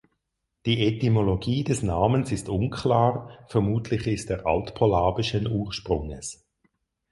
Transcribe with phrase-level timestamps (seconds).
[0.65, 6.43] Die Etymologie des Namens ist unklar vermutlich ist er altpolabischen Ursprunges.